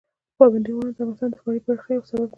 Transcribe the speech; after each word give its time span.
پابندي 0.37 0.71
غرونه 0.75 0.91
د 0.91 0.95
افغانستان 0.99 1.29
د 1.31 1.35
ښاري 1.41 1.59
پراختیا 1.65 1.93
یو 1.95 2.07
سبب 2.09 2.27
دی. 2.29 2.29